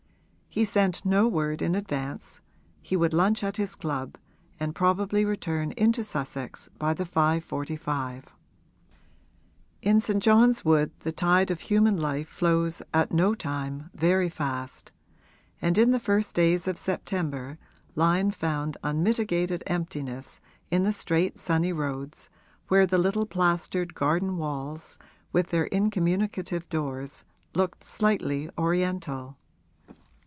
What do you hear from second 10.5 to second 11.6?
Wood the tide